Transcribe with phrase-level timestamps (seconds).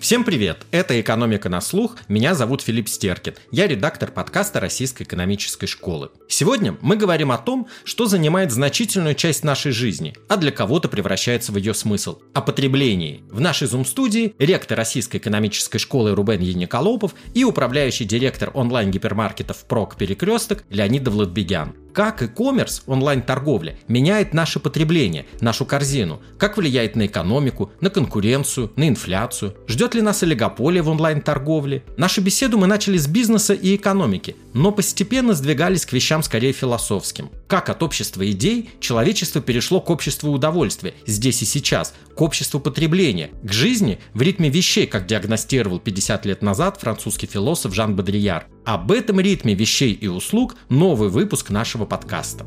[0.00, 0.64] Всем привет!
[0.70, 1.98] Это «Экономика на слух».
[2.08, 3.34] Меня зовут Филипп Стеркин.
[3.50, 6.08] Я редактор подкаста Российской экономической школы.
[6.26, 11.52] Сегодня мы говорим о том, что занимает значительную часть нашей жизни, а для кого-то превращается
[11.52, 13.24] в ее смысл– о потреблении.
[13.30, 20.64] В нашей Zoom-студии ректор Российской экономической школы Рубен Яниколопов и управляющий директор онлайн-гипермаркетов «Прок Перекресток»
[20.70, 21.74] Леонид Давлатбегян.
[21.92, 26.22] Как e-commerce, онлайн-торговля, меняет наше потребление, нашу корзину?
[26.38, 29.56] Как влияет на экономику, на конкуренцию, на инфляцию?
[29.66, 31.82] Ждет ли нас олигополия в онлайн-торговле?
[31.96, 37.30] Нашу беседу мы начали с бизнеса и экономики, но постепенно сдвигались к вещам скорее философским.
[37.48, 43.30] Как от общества идей человечество перешло к обществу удовольствия, здесь и сейчас, к обществу потребления,
[43.42, 48.46] к жизни в ритме вещей, как диагностировал 50 лет назад французский философ Жан Бодрияр.
[48.64, 52.44] Об этом ритме вещей и услуг новый выпуск нашего подкаста.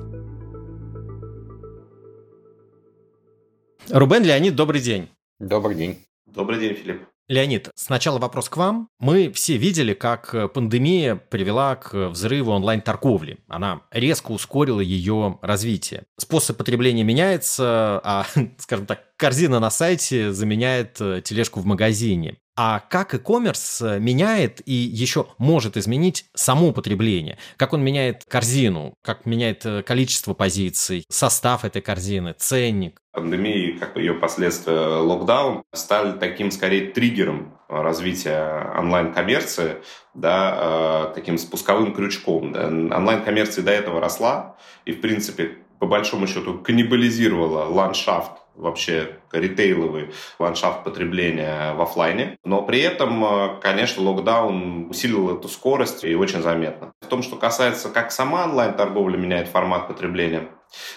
[3.90, 5.10] Рубен Леонид, добрый день.
[5.40, 6.06] Добрый день.
[6.28, 7.02] Добрый день, Филипп.
[7.30, 8.90] Леонид, сначала вопрос к вам.
[9.00, 13.40] Мы все видели, как пандемия привела к взрыву онлайн-торговли.
[13.48, 16.04] Она резко ускорила ее развитие.
[16.18, 18.26] Способ потребления меняется, а,
[18.58, 22.36] скажем так, корзина на сайте заменяет э, тележку в магазине.
[22.58, 27.38] А как e-commerce меняет и еще может изменить само потребление?
[27.56, 28.96] Как он меняет корзину?
[29.02, 33.00] Как меняет э, количество позиций, состав этой корзины, ценник?
[33.14, 39.78] Пандемия и как ее последствия локдаун стали таким скорее триггером развития онлайн-коммерции,
[40.14, 42.52] да, э, таким спусковым крючком.
[42.52, 42.68] Да.
[42.68, 50.84] Онлайн-коммерция до этого росла и, в принципе, по большому счету каннибализировала ландшафт вообще ритейловый ландшафт
[50.84, 52.38] потребления в офлайне.
[52.44, 56.94] Но при этом, э, конечно, локдаун усилил эту скорость и очень заметно.
[57.02, 60.50] В том, что касается, как сама онлайн-торговля меняет формат потребления,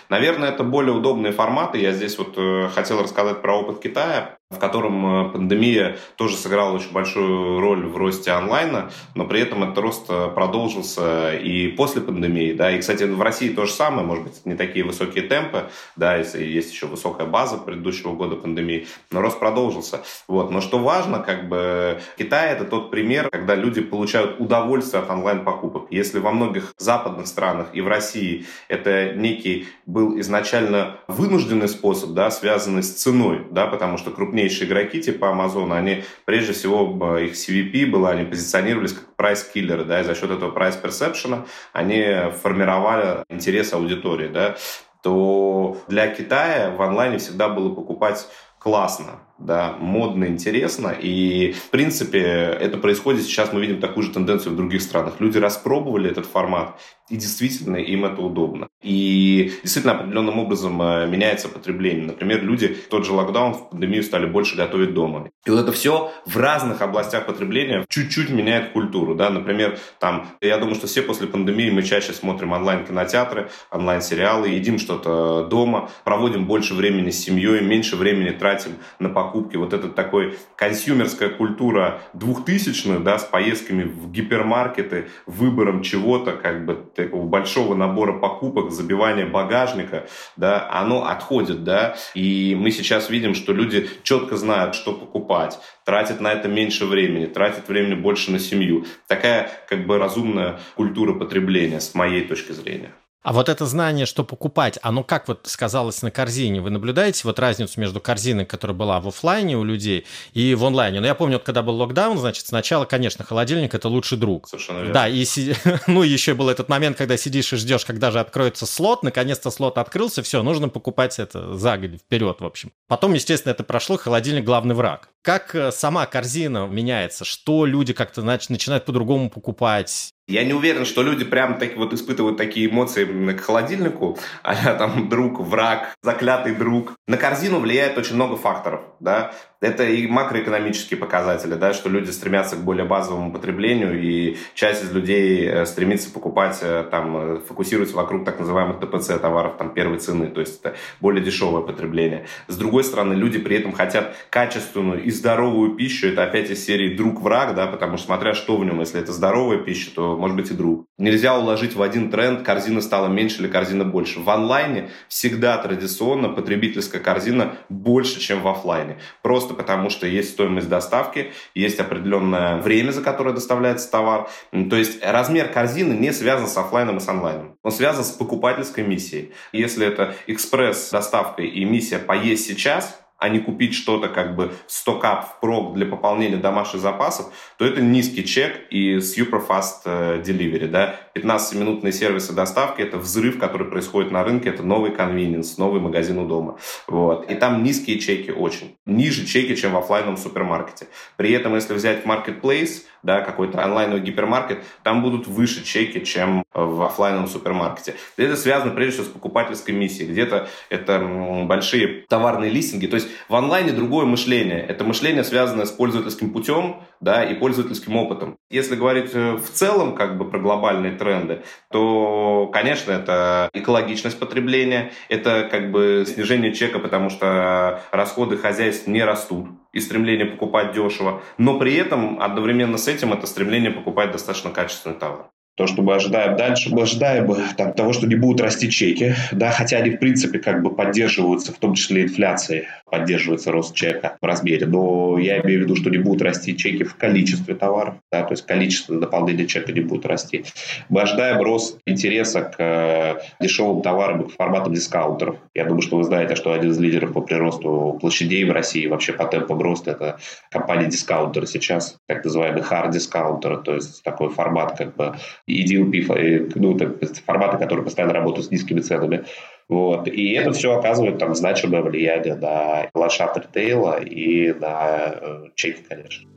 [0.09, 1.79] наверное, это более удобные форматы.
[1.79, 6.73] Я здесь вот э, хотел рассказать про опыт Китая в котором э, пандемия тоже сыграла
[6.73, 12.01] очень большую роль в росте онлайна, но при этом этот рост э, продолжился и после
[12.01, 15.69] пандемии, да, и, кстати, в России то же самое, может быть, не такие высокие темпы,
[15.97, 20.79] да, если есть еще высокая база предыдущего года пандемии, но рост продолжился, вот, но что
[20.79, 26.31] важно, как бы, Китай это тот пример, когда люди получают удовольствие от онлайн-покупок, если во
[26.31, 32.93] многих западных странах и в России это некий был изначально вынужденный способ, да, связанный с
[32.93, 38.25] ценой, да, потому что крупнейшие игроки типа Amazon, они прежде всего, их CVP было, они
[38.25, 42.05] позиционировались как прайс-киллеры, да, и за счет этого прайс-персепшена они
[42.43, 44.57] формировали интерес аудитории, да,
[45.03, 48.27] то для Китая в онлайне всегда было покупать
[48.59, 50.89] классно, да, модно, интересно.
[50.89, 55.21] И, в принципе, это происходит сейчас, мы видим такую же тенденцию в других странах.
[55.21, 56.79] Люди распробовали этот формат,
[57.11, 58.69] и действительно им это удобно.
[58.83, 62.07] И действительно определенным образом э, меняется потребление.
[62.07, 65.31] Например, люди тот же локдаун, в пандемию стали больше готовить дома.
[65.45, 69.15] И вот это все в разных областях потребления чуть-чуть меняет культуру.
[69.15, 69.31] Да?
[69.31, 75.45] Например, там, я думаю, что все после пандемии мы чаще смотрим онлайн-кинотеатры, онлайн-сериалы, едим что-то
[75.45, 79.57] дома, проводим больше времени с семьей, меньше времени тратим на покупки.
[79.57, 86.75] Вот это такой консюмерская культура двухтысячных, да, с поездками в гипермаркеты, выбором чего-то, как бы
[86.95, 93.53] такого большого набора покупок, забивания багажника, да, оно отходит, да, и мы сейчас видим, что
[93.53, 98.85] люди четко знают, что покупать, тратят на это меньше времени, тратят времени больше на семью.
[99.09, 102.93] Такая как бы разумная культура потребления с моей точки зрения.
[103.27, 106.61] А вот это знание, что покупать, оно как вот сказалось на корзине?
[106.61, 111.01] Вы наблюдаете вот разницу между корзиной, которая была в офлайне у людей, и в онлайне?
[111.01, 114.47] Ну, я помню, вот, когда был локдаун, значит, сначала, конечно, холодильник– это лучший друг.
[114.49, 114.95] Совершенно верно.
[114.95, 115.27] Да, и
[115.89, 119.77] ну, еще был этот момент, когда сидишь и ждешь, когда же откроется слот, наконец-то слот
[119.79, 122.71] открылся, все, нужно покупать это за год вперед, в общем.
[122.87, 125.09] Потом, естественно, это прошло, холодильник– главный враг.
[125.23, 127.25] Как э, сама корзина меняется?
[127.25, 130.13] Что люди как-то начинают по-другому покупать?
[130.29, 135.09] Я не уверен, что люди прям так вот испытывают такие эмоции к холодильнику, а там
[135.09, 136.95] друг, враг, заклятый друг.
[137.07, 139.33] На корзину влияет очень много факторов, да.
[139.61, 144.93] Это и макроэкономические показатели, да, что люди стремятся к более базовому потреблению, и часть из
[144.93, 149.99] людей э, стремится покупать, э, там, э, фокусируется вокруг так называемых ТПЦ товаров там, первой
[149.99, 152.27] цены, то есть это более дешевое потребление.
[152.49, 156.95] С другой стороны, люди при этом хотят качественную и здоровую пищу, это опять из серии
[156.95, 160.51] друг-враг, да, потому что смотря что в нем, если это здоровая пища, то может быть
[160.51, 160.87] и друг.
[160.99, 164.21] Нельзя уложить в один тренд, корзина стала меньше или корзина больше.
[164.21, 168.99] В онлайне всегда традиционно потребительская корзина больше, чем в офлайне.
[169.23, 174.29] Просто просто потому, что есть стоимость доставки, есть определенное время, за которое доставляется товар.
[174.51, 177.57] То есть размер корзины не связан с офлайном и с онлайном.
[177.63, 179.33] Он связан с покупательской миссией.
[179.53, 185.29] Если это экспресс-доставка и миссия «поесть сейчас», а не купить что-то как бы в стокап
[185.29, 190.69] в прок для пополнения домашних запасов, то это низкий чек и super fast э, delivery.
[190.69, 190.97] Да?
[191.15, 196.27] 15-минутные сервисы доставки– это взрыв, который происходит на рынке, это новый конвениенс, новый магазин у
[196.27, 196.59] дома.
[196.87, 197.31] Вот.
[197.31, 198.77] И там низкие чеки очень.
[198.85, 200.89] Ниже чеки, чем в офлайновом супермаркете.
[201.17, 206.83] При этом, если взять marketplace, да, какой-то онлайновый гипермаркет, там будут выше чеки, чем в
[206.83, 207.95] офлайновом супермаркете.
[208.17, 210.11] Это связано прежде всего с покупательской миссией.
[210.11, 210.99] Где-то это
[211.45, 212.87] большие товарные листинги.
[212.87, 214.61] То есть в онлайне другое мышление.
[214.61, 218.39] Это мышление, связанное с пользовательским путем да, и пользовательским опытом.
[218.51, 224.93] Если говорить э, в целом как бы про глобальные тренды, то, конечно, это экологичность потребления,
[225.09, 231.23] это как бы снижение чека, потому что расходы хозяйств не растут и стремление покупать дешево,
[231.39, 235.27] но при этом одновременно с этим это стремление покупать достаточно качественный товар
[235.57, 239.51] то, что мы ожидаем дальше, мы ожидаем там, того, что не будут расти чеки, да,
[239.51, 244.25] хотя они, в принципе, как бы поддерживаются, в том числе инфляцией, поддерживается рост чека в
[244.27, 248.23] размере, но я имею в виду, что не будут расти чеки в количестве товаров, да,
[248.23, 250.45] то есть количество наполнения чека не будет расти.
[250.91, 255.37] Мы ожидаем рост интереса к э, дешевым товарам и к форматам дискаунтеров.
[255.55, 259.15] Я думаю, что вы знаете, что один из лидеров по приросту площадей в России, вообще
[259.15, 260.19] по темпам роста, это
[260.51, 265.17] компания дискаунтеры сейчас, так называемый hard дискаунтер, то есть такой формат как бы
[265.47, 266.77] и DLP, ну,
[267.25, 269.25] форматы, которые постоянно работают с низкими ценами.
[269.69, 270.09] Вот.
[270.09, 276.29] И это все оказывает там значимое влияние на ландшафт ритейла и на э, чеки, конечно.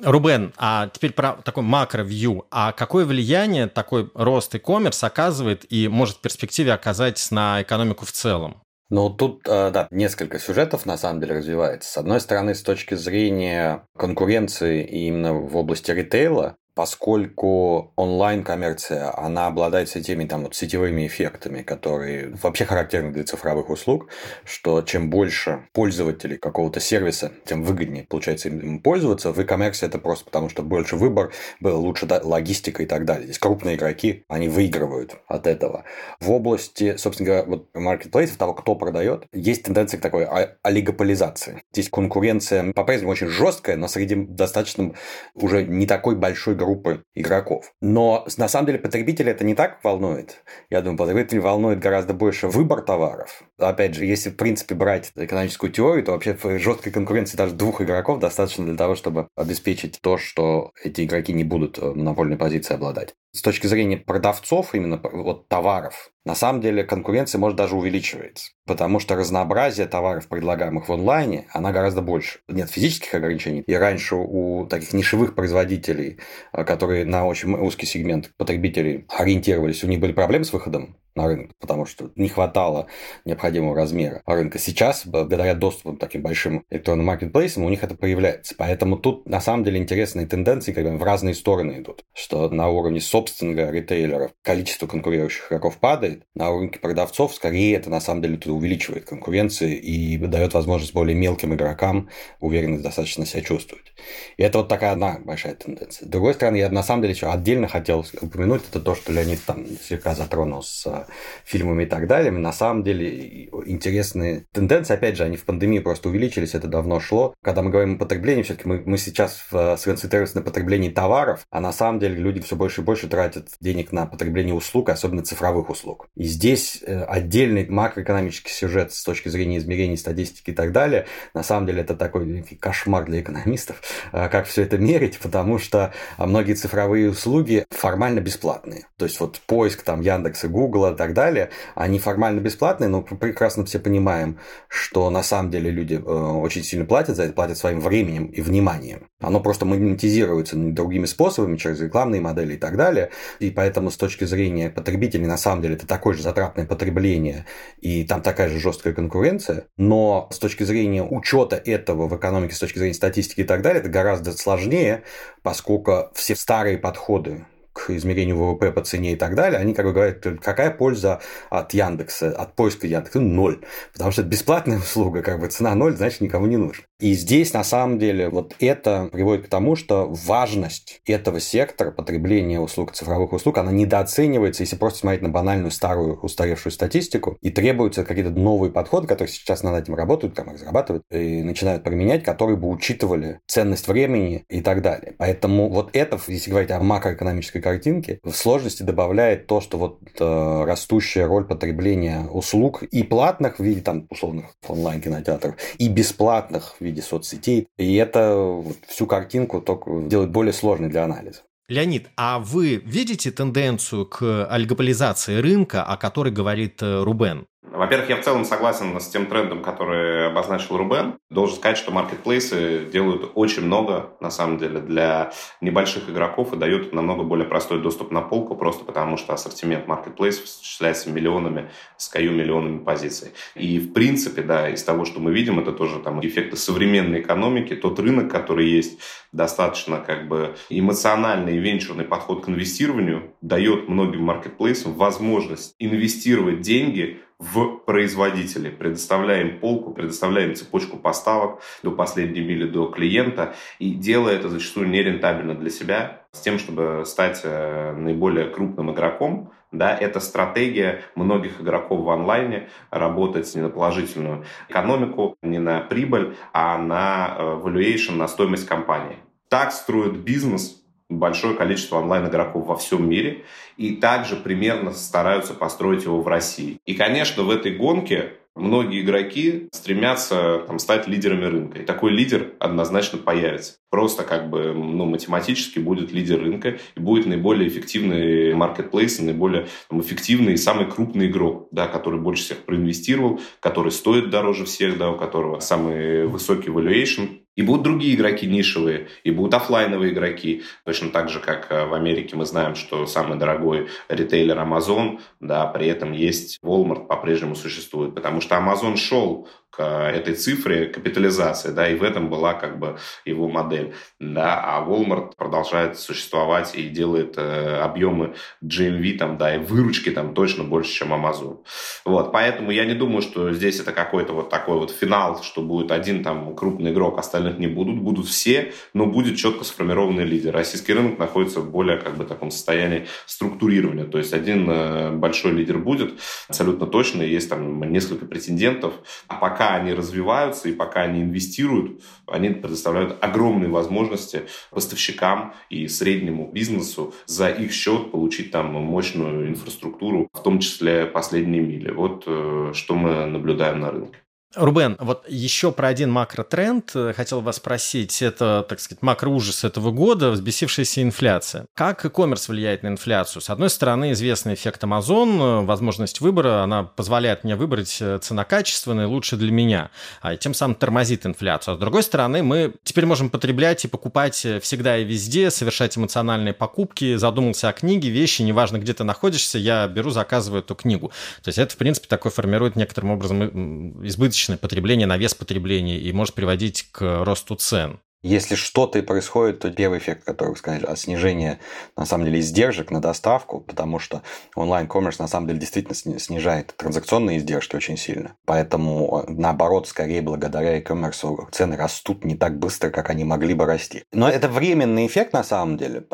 [0.00, 2.46] Рубен, а теперь про такой макро-вью.
[2.50, 8.12] А какое влияние такой рост e-commerce оказывает и может в перспективе оказать на экономику в
[8.12, 8.62] целом?
[8.90, 11.90] Ну, тут, э, да, несколько сюжетов на самом деле развивается.
[11.90, 19.96] С одной стороны, с точки зрения конкуренции именно в области ритейла, поскольку онлайн-коммерция, она обладает
[19.96, 24.06] этими там вот сетевыми эффектами, которые вообще характерны для цифровых услуг,
[24.44, 29.32] что чем больше пользователей какого-то сервиса, тем выгоднее получается им пользоваться.
[29.32, 33.24] В e-commerce это просто потому, что больше выбор, было лучше да, логистика и так далее.
[33.24, 35.82] Здесь крупные игроки, они выигрывают от этого.
[36.20, 40.28] В области, собственно говоря, вот маркетплейсов, того, кто продает, есть тенденция к такой
[40.62, 41.60] олигополизации.
[41.72, 44.94] Здесь конкуренция по-прежнему очень жесткая, но среди достаточно
[45.34, 47.72] уже не такой большой группы группы игроков.
[47.80, 50.42] Но на самом деле потребителя это не так волнует.
[50.68, 53.42] Я думаю, потребитель волнует гораздо больше выбор товаров.
[53.58, 57.80] Опять же, если в принципе брать экономическую теорию, то вообще в жесткой конкуренции даже двух
[57.80, 62.74] игроков достаточно для того, чтобы обеспечить то, что эти игроки не будут э, монопольной позиции
[62.74, 63.14] обладать.
[63.32, 69.00] С точки зрения продавцов, именно вот товаров, на самом деле конкуренция может даже увеличивается, потому
[69.00, 72.40] что разнообразие товаров, предлагаемых в онлайне, она гораздо больше.
[72.48, 73.62] Нет физических ограничений.
[73.66, 76.18] И раньше у таких нишевых производителей,
[76.52, 81.26] э, которые на очень узкий сегмент потребителей ориентировались, у них были проблемы с выходом на
[81.26, 82.86] рынок, потому что не хватало
[83.24, 84.58] необходимого размера рынка.
[84.58, 88.54] Сейчас, благодаря доступу к таким большим электронным маркетплейсам, у них это появляется.
[88.56, 92.04] Поэтому тут на самом деле интересные тенденции как бы в разные стороны идут.
[92.14, 98.00] Что на уровне собственного ритейлеров количество конкурирующих игроков падает, на уровне продавцов скорее это на
[98.00, 102.08] самом деле тут увеличивает конкуренцию и дает возможность более мелким игрокам
[102.40, 103.92] уверенно достаточно себя чувствовать.
[104.36, 106.06] И это вот такая одна большая тенденция.
[106.06, 109.42] С другой стороны, я на самом деле еще отдельно хотел упомянуть, это то, что Леонид
[109.44, 111.06] там слегка затронул с
[111.44, 112.30] фильмами и так далее.
[112.30, 117.34] На самом деле интересные тенденции, опять же, они в пандемии просто увеличились, это давно шло.
[117.42, 119.44] Когда мы говорим о потреблении, все-таки мы, мы сейчас
[119.78, 123.92] сконцентрируемся на потреблении товаров, а на самом деле люди все больше и больше тратят денег
[123.92, 126.08] на потребление услуг, особенно цифровых услуг.
[126.16, 131.42] И здесь э, отдельный макроэкономический сюжет с точки зрения измерений, статистики и так далее, на
[131.42, 133.80] самом деле это такой кошмар для экономистов,
[134.12, 138.86] э, как все это мерить, потому что многие цифровые услуги формально бесплатные.
[138.96, 143.78] То есть вот поиск там Яндекса, Гугла, так далее, они формально бесплатные, но прекрасно все
[143.78, 144.38] понимаем,
[144.68, 148.42] что на самом деле люди э, очень сильно платят за это, платят своим временем и
[148.42, 149.08] вниманием.
[149.20, 153.10] Оно просто монетизируется другими способами, через рекламные модели и так далее.
[153.38, 157.46] И поэтому с точки зрения потребителей, на самом деле, это такое же затратное потребление,
[157.80, 159.64] и там такая же жесткая конкуренция.
[159.76, 163.80] Но с точки зрения учета этого в экономике, с точки зрения статистики и так далее,
[163.80, 165.02] это гораздо сложнее,
[165.42, 167.46] поскольку все старые подходы
[167.88, 171.20] измерению ВВП по цене и так далее, они как бы говорят, какая польза
[171.50, 173.20] от Яндекса, от поиска Яндекса?
[173.20, 173.64] Ну, ноль.
[173.92, 176.87] Потому что это бесплатная услуга, как бы цена ноль, значит, никому не нужна.
[177.00, 182.58] И здесь, на самом деле, вот это приводит к тому, что важность этого сектора потребления
[182.58, 188.04] услуг, цифровых услуг, она недооценивается, если просто смотреть на банальную старую устаревшую статистику, и требуются
[188.04, 192.68] какие-то новые подходы, которые сейчас над этим работают, там разрабатывают и начинают применять, которые бы
[192.68, 195.14] учитывали ценность времени и так далее.
[195.18, 200.64] Поэтому вот это, если говорить о макроэкономической картинке, в сложности добавляет то, что вот э,
[200.64, 207.02] растущая роль потребления услуг и платных в виде там условных онлайн-кинотеатров, и бесплатных в виде
[207.02, 207.68] соцсетей.
[207.76, 211.42] И это всю картинку только делает более сложной для анализа.
[211.68, 217.46] Леонид, а вы видите тенденцию к олигополизации рынка, о которой говорит э, Рубен?
[217.70, 221.18] Во-первых, я в целом согласен с тем трендом, который обозначил Рубен.
[221.30, 226.92] Должен сказать, что маркетплейсы делают очень много, на самом деле, для небольших игроков и дают
[226.92, 232.78] намного более простой доступ на полку, просто потому что ассортимент маркетплейсов исчисляется миллионами, скаю миллионами
[232.78, 233.32] позиций.
[233.54, 237.74] И, в принципе, да, из того, что мы видим, это тоже там эффекты современной экономики.
[237.76, 238.98] Тот рынок, который есть,
[239.32, 247.20] достаточно как бы эмоциональный и венчурный подход к инвестированию, дает многим маркетплейсам возможность инвестировать деньги
[247.38, 248.70] в производителей.
[248.70, 255.54] Предоставляем полку, предоставляем цепочку поставок до последней мили до клиента и делая это зачастую нерентабельно
[255.54, 262.00] для себя, с тем, чтобы стать э, наиболее крупным игроком, да, это стратегия многих игроков
[262.00, 268.28] в онлайне работать не на положительную экономику, не на прибыль, а на э, valuation, на
[268.28, 269.16] стоимость компании.
[269.48, 273.44] Так строят бизнес большое количество онлайн-игроков во всем мире
[273.76, 276.80] и также примерно стараются построить его в России.
[276.84, 281.78] И, конечно, в этой гонке многие игроки стремятся там, стать лидерами рынка.
[281.78, 283.74] И такой лидер однозначно появится.
[283.90, 290.00] Просто как бы ну, математически будет лидер рынка и будет наиболее эффективный маркетплейс, наиболее там,
[290.00, 295.10] эффективный и самый крупный игрок, да, который больше всех проинвестировал, который стоит дороже всех, да,
[295.10, 300.62] у которого самый высокий valuation, и будут другие игроки нишевые, и будут офлайновые игроки.
[300.84, 305.66] Точно так же, как э, в Америке мы знаем, что самый дорогой ритейлер Amazon, да,
[305.66, 308.14] при этом есть Walmart по-прежнему существует.
[308.14, 312.98] Потому что Amazon шел к этой цифре капитализации, да, и в этом была как бы
[313.24, 318.34] его модель, да, а Walmart продолжает существовать и делает э, объемы
[318.64, 321.58] GMV там, да, и выручки там точно больше, чем Amazon.
[322.04, 325.92] Вот, поэтому я не думаю, что здесь это какой-то вот такой вот финал, что будет
[325.92, 330.52] один там крупный игрок, остальных не будут, будут все, но будет четко сформированный лидер.
[330.52, 335.52] Российский рынок находится в более как бы таком состоянии структурирования, то есть один э, большой
[335.52, 336.14] лидер будет,
[336.48, 338.94] абсолютно точно, есть там несколько претендентов,
[339.28, 345.88] а пока пока они развиваются и пока они инвестируют, они предоставляют огромные возможности поставщикам и
[345.88, 351.90] среднему бизнесу за их счет получить там мощную инфраструктуру, в том числе последние мили.
[351.90, 354.18] Вот э, что мы наблюдаем на рынке.
[354.54, 358.22] Рубен, вот еще про один макротренд э, хотел вас спросить.
[358.22, 361.66] Это, так сказать, макроужас этого года, взбесившаяся инфляция.
[361.74, 363.42] Как e-commerce влияет на инфляцию?
[363.42, 368.94] С одной стороны, известный эффект Amazon, э, возможность выбора, она позволяет мне выбрать э, цена-качество
[368.94, 369.90] наилучше для меня,
[370.22, 371.74] а тем самым тормозит инфляцию.
[371.74, 376.54] А с другой стороны, мы теперь можем потреблять и покупать всегда и везде, совершать эмоциональные
[376.54, 381.08] покупки, задумался о книге, вещи, неважно, где ты находишься, я беру, заказываю эту книгу.
[381.42, 385.98] То есть это, в принципе, такой формирует некоторым образом избыточный избыточное потребление на вес потребления
[385.98, 388.00] и может приводить к росту цен.
[388.22, 391.60] Если что-то и происходит, то первый эффект, который вы сказали, а снижение,
[391.96, 394.22] на самом деле, издержек на доставку, потому что
[394.56, 398.34] онлайн-коммерс, на самом деле, действительно снижает транзакционные издержки очень сильно.
[398.44, 404.02] Поэтому, наоборот, скорее, благодаря e-commerce цены растут не так быстро, как они могли бы расти.
[404.12, 406.04] Но это временный эффект, на самом деле.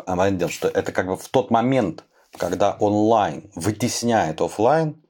[0.49, 2.03] Что это как бы в тот момент,
[2.37, 5.01] когда онлайн вытесняет офлайн,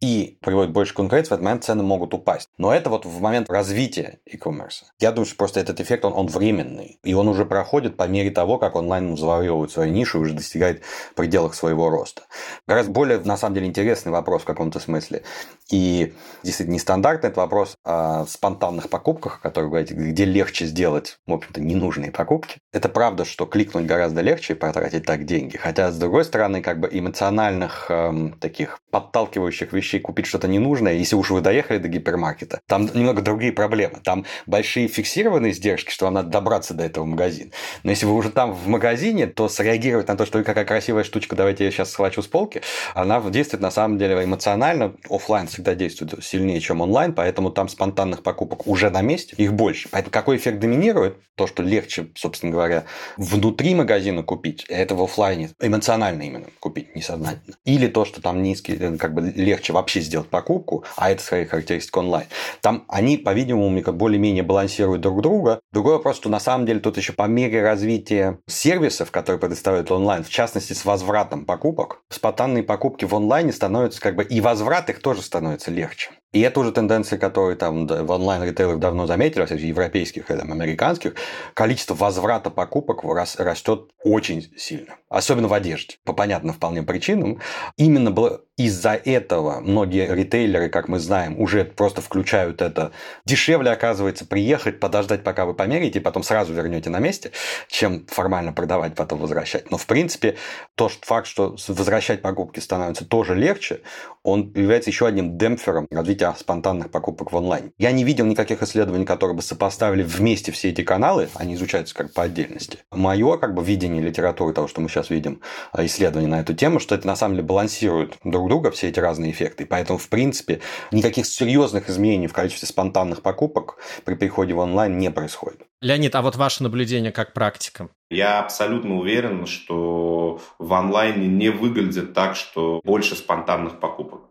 [0.00, 2.48] и приводит больше конкуренции, в этот момент цены могут упасть.
[2.56, 4.84] Но это вот в момент развития e-commerce.
[4.98, 6.98] Я думаю, что просто этот эффект, он, он временный.
[7.04, 10.82] И он уже проходит по мере того, как онлайн завоевывает свою нишу и уже достигает
[11.14, 12.22] пределах своего роста.
[12.66, 15.22] Гораздо более, на самом деле, интересный вопрос в каком-то смысле.
[15.70, 21.60] И действительно нестандартный это вопрос о спонтанных покупках, которые говорите, где легче сделать, в общем-то,
[21.60, 22.58] ненужные покупки.
[22.72, 25.58] Это правда, что кликнуть гораздо легче и потратить так деньги.
[25.58, 30.94] Хотя, с другой стороны, как бы эмоциональных эм, таких подталкивающих вещей вещей купить что-то ненужное,
[30.94, 32.60] если уж вы доехали до гипермаркета.
[32.66, 33.98] Там немного другие проблемы.
[34.02, 37.50] Там большие фиксированные издержки, что вам надо добраться до этого магазина.
[37.82, 41.36] Но если вы уже там в магазине, то среагировать на то, что какая красивая штучка,
[41.36, 42.62] давайте я сейчас схвачу с полки,
[42.94, 44.94] она действует на самом деле эмоционально.
[45.08, 49.88] офлайн всегда действует сильнее, чем онлайн, поэтому там спонтанных покупок уже на месте, их больше.
[49.90, 51.16] Поэтому какой эффект доминирует?
[51.34, 52.84] То, что легче, собственно говоря,
[53.16, 57.56] внутри магазина купить, это в офлайне эмоционально именно купить, несознательно.
[57.64, 61.98] Или то, что там низкий, как бы легче вообще сделать покупку, а это скорее характеристика
[61.98, 62.26] онлайн.
[62.60, 65.60] Там они, по-видимому, более-менее балансируют друг друга.
[65.72, 70.22] Другой вопрос, что на самом деле тут еще по мере развития сервисов, которые предоставляют онлайн,
[70.22, 75.00] в частности с возвратом покупок, спонтанные покупки в онлайне становятся как бы и возврат их
[75.00, 76.10] тоже становится легче.
[76.32, 81.14] И это уже тенденция, которую там в онлайн-ритейлах давно заметили, кстати, европейских и там, американских.
[81.54, 84.94] Количество возврата покупок растет очень сильно.
[85.10, 85.96] Особенно в одежде.
[86.04, 87.40] По понятным вполне причинам.
[87.76, 88.10] Именно
[88.56, 92.92] из-за этого многие ритейлеры, как мы знаем, уже просто включают это.
[93.24, 97.32] Дешевле, оказывается, приехать, подождать, пока вы померите, и потом сразу вернете на месте,
[97.68, 99.70] чем формально продавать, потом возвращать.
[99.70, 100.36] Но, в принципе,
[100.74, 103.80] тот факт, что возвращать покупки становится тоже легче,
[104.22, 107.72] он является еще одним демпфером развития спонтанных покупок в онлайн.
[107.78, 112.12] Я не видел никаких исследований, которые бы сопоставили вместе все эти каналы, они изучаются как
[112.12, 112.80] по отдельности.
[112.90, 115.40] Мое как бы видение литературы того, что мы сейчас видим,
[115.72, 119.00] а, исследования на эту тему, что это на самом деле балансирует друг друга, все эти
[119.00, 119.62] разные эффекты.
[119.62, 124.98] И поэтому, в принципе, никаких серьезных изменений в количестве спонтанных покупок при переходе в онлайн
[124.98, 125.62] не происходит.
[125.80, 127.88] Леонид, а вот ваше наблюдение как практика?
[128.10, 134.22] Я абсолютно уверен, что в онлайне не выглядит так, что больше спонтанных покупок.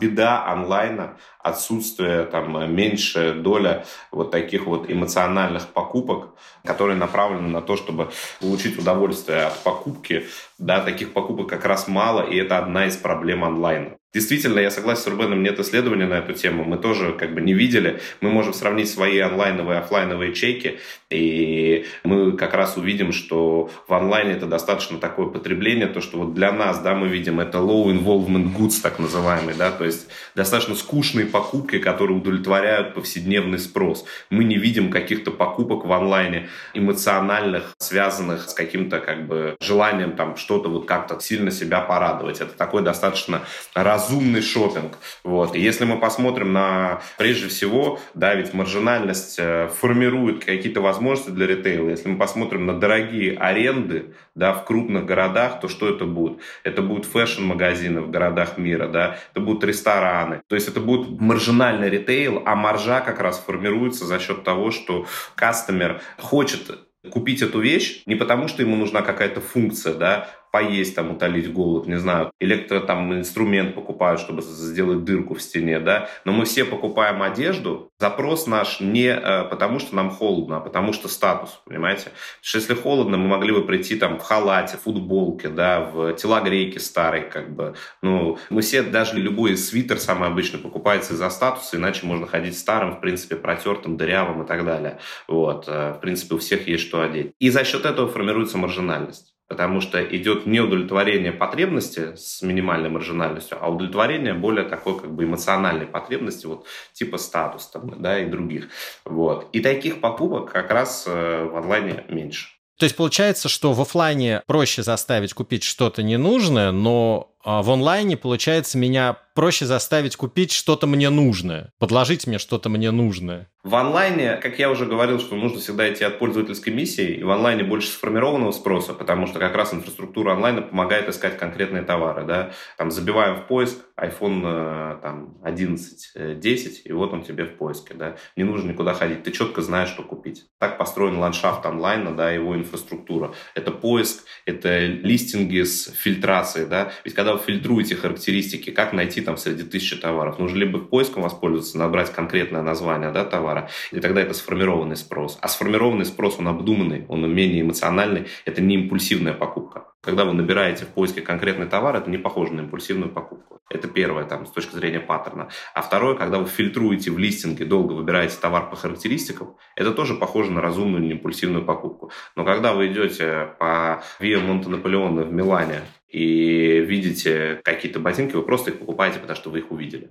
[0.00, 6.28] Беда онлайна, отсутствие, там, меньшая доля вот таких вот эмоциональных покупок,
[6.64, 10.26] которые направлены на то, чтобы получить удовольствие от покупки.
[10.58, 13.96] Да, таких покупок как раз мало, и это одна из проблем онлайна.
[14.14, 16.64] Действительно, я согласен с Рубеном, нет исследования на эту тему.
[16.64, 17.98] Мы тоже как бы не видели.
[18.20, 23.94] Мы можем сравнить свои онлайновые и офлайновые чеки, и мы как раз увидим, что в
[23.94, 27.86] онлайне это достаточно такое потребление, то, что вот для нас, да, мы видим, это low
[27.86, 34.04] involvement goods, так называемый, да, то есть достаточно скучные покупки, которые удовлетворяют повседневный спрос.
[34.30, 40.36] Мы не видим каких-то покупок в онлайне эмоциональных, связанных с каким-то как бы желанием там
[40.36, 42.40] что-то вот как-то сильно себя порадовать.
[42.40, 43.42] Это такой достаточно
[43.74, 44.98] раз разумный шопинг.
[45.24, 45.54] Вот.
[45.54, 51.46] И если мы посмотрим на, прежде всего, да, ведь маржинальность э, формирует какие-то возможности для
[51.46, 51.90] ритейла.
[51.90, 56.38] Если мы посмотрим на дорогие аренды, да, в крупных городах, то что это будет?
[56.64, 60.40] Это будут фэшн-магазины в городах мира, да, это будут рестораны.
[60.48, 65.06] То есть это будет маржинальный ритейл, а маржа как раз формируется за счет того, что
[65.36, 66.78] кастомер хочет
[67.10, 71.86] купить эту вещь не потому, что ему нужна какая-то функция, да, поесть, там, утолить голод,
[71.86, 76.64] не знаю, электро, там, инструмент покупают, чтобы сделать дырку в стене, да, но мы все
[76.64, 82.04] покупаем одежду, запрос наш не э, потому, что нам холодно, а потому что статус, понимаете?
[82.04, 86.78] Потому что если холодно, мы могли бы прийти там в халате, футболке, да, в телогрейке
[86.80, 92.04] старой, как бы, ну, мы все, даже любой свитер самый обычный покупается из-за статуса, иначе
[92.04, 94.98] можно ходить старым, в принципе, протертым, дырявым и так далее,
[95.28, 97.32] вот, э, в принципе, у всех есть что одеть.
[97.38, 103.58] И за счет этого формируется маржинальность потому что идет не удовлетворение потребности с минимальной маржинальностью,
[103.60, 108.70] а удовлетворение более такой как бы эмоциональной потребности, вот типа статус там, да, и других.
[109.04, 109.50] Вот.
[109.52, 112.48] И таких покупок как раз э, в онлайне меньше.
[112.78, 118.78] То есть получается, что в офлайне проще заставить купить что-то ненужное, но в онлайне, получается,
[118.78, 123.48] меня проще заставить купить что-то мне нужное, подложить мне что-то мне нужное.
[123.64, 127.30] В онлайне, как я уже говорил, что нужно всегда идти от пользовательской миссии, и в
[127.30, 132.24] онлайне больше сформированного спроса, потому что как раз инфраструктура онлайна помогает искать конкретные товары.
[132.24, 132.50] Да?
[132.76, 137.56] Там забиваем в поиск iPhone э, там, 11, 10, э, и вот он тебе в
[137.56, 137.94] поиске.
[137.94, 138.16] Да?
[138.36, 140.46] Не нужно никуда ходить, ты четко знаешь, что купить.
[140.58, 143.32] Так построен ландшафт онлайна, да, его инфраструктура.
[143.54, 146.66] Это поиск, это листинги с фильтрацией.
[146.66, 146.90] Да?
[147.04, 151.78] Ведь когда вы фильтруете характеристики, как найти там среди тысячи товаров, нужно либо поиском воспользоваться,
[151.78, 155.38] набрать конкретное название да, товара, и тогда это сформированный спрос.
[155.40, 159.86] А сформированный спрос, он обдуманный, он менее эмоциональный, это не импульсивная покупка.
[160.02, 163.60] Когда вы набираете в поиске конкретный товар, это не похоже на импульсивную покупку.
[163.70, 165.48] Это первое, там, с точки зрения паттерна.
[165.74, 170.50] А второе, когда вы фильтруете в листинге, долго выбираете товар по характеристикам, это тоже похоже
[170.50, 172.10] на разумную, не импульсивную покупку.
[172.34, 178.42] Но когда вы идете по Виа Монте Наполеона в Милане и видите какие-то ботинки, вы
[178.42, 180.10] просто их покупаете, потому что вы их увидели.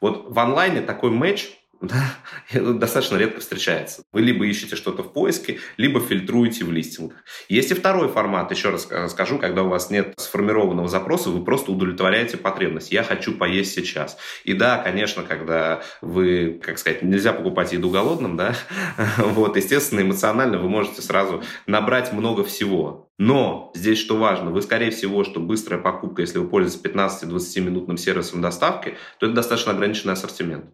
[0.00, 1.50] Вот в онлайне такой матч
[1.82, 2.14] да,
[2.52, 4.04] это достаточно редко встречается.
[4.12, 7.18] Вы либо ищете что-то в поиске, либо фильтруете в листингах.
[7.48, 11.72] Есть и второй формат, еще раз скажу, когда у вас нет сформированного запроса, вы просто
[11.72, 12.92] удовлетворяете потребность.
[12.92, 14.16] Я хочу поесть сейчас.
[14.44, 18.54] И да, конечно, когда вы, как сказать, нельзя покупать еду голодным, да,
[19.18, 23.10] вот, естественно, эмоционально вы можете сразу набрать много всего.
[23.18, 27.96] Но здесь что важно, вы, скорее всего, что быстрая покупка, если вы пользуетесь 15-20 минутным
[27.96, 30.66] сервисом доставки, то это достаточно ограниченный ассортимент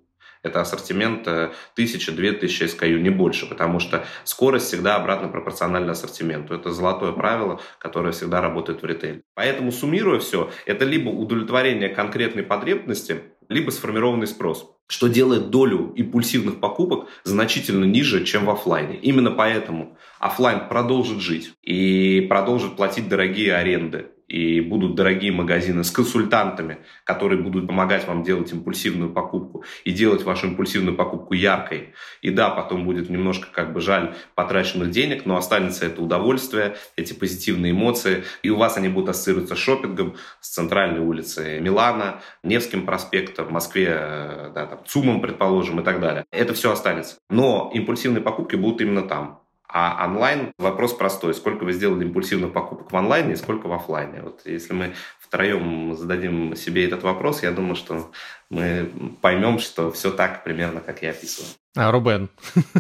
[0.49, 6.55] это ассортимент 1000-2000 SKU, не больше, потому что скорость всегда обратно пропорциональна ассортименту.
[6.55, 9.23] Это золотое правило, которое всегда работает в ритейле.
[9.35, 16.61] Поэтому, суммируя все, это либо удовлетворение конкретной потребности, либо сформированный спрос что делает долю импульсивных
[16.61, 18.97] покупок значительно ниже, чем в офлайне.
[18.97, 25.91] Именно поэтому офлайн продолжит жить и продолжит платить дорогие аренды и будут дорогие магазины с
[25.91, 31.95] консультантами, которые будут помогать вам делать импульсивную покупку и делать вашу импульсивную покупку яркой.
[32.21, 37.15] И да, потом будет немножко как бы жаль потраченных денег, но останется это удовольствие, эти
[37.15, 42.85] позитивные эмоции, и у вас они будут ассоциироваться с шопингом, с центральной улицы Милана, Невским
[42.85, 46.27] проспектом, в Москве, э, да, там, ЦУМом, предположим, и так далее.
[46.31, 47.17] Это все останется.
[47.31, 49.48] Но импульсивные покупки будут именно там.
[49.71, 51.35] А онлайн вопрос простой.
[51.35, 54.23] Сколько вы сделали импульсивных покупок в онлайне и сколько в офлайне?
[54.23, 58.11] Вот если мы втроем зададим себе этот вопрос, я думаю, что
[58.49, 61.51] мы поймем, что все так примерно, как я описываю.
[61.81, 62.29] А, Рубен,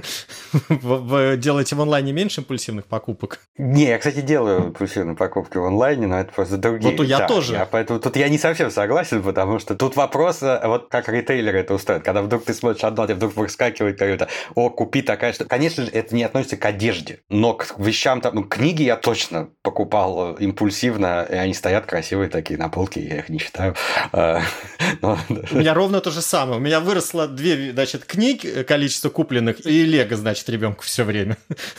[0.69, 3.39] вы делаете в онлайне меньше импульсивных покупок?
[3.57, 6.97] Не, я, кстати, делаю импульсивные покупки в онлайне, но это просто другие.
[6.97, 7.53] Вот я да, тоже.
[7.53, 11.55] Я, поэтому тут я не совсем согласен, потому что тут вопрос, э, вот как ритейлер
[11.55, 12.03] это устроит.
[12.03, 15.45] Когда вдруг ты смотришь одно, тебе вдруг выскакивает какое-то, о, купи такая что.
[15.45, 19.51] Конечно же, это не относится к одежде, но к вещам, там, ну, книги я точно
[19.63, 23.77] покупал э, импульсивно, и они стоят красивые такие на полке, я их не считаю.
[24.13, 24.41] Э,
[25.03, 26.59] У меня ровно то же самое.
[26.59, 31.37] У меня выросло две, значит, книг, количество количество купленных, и Лего, значит, ребенку все время.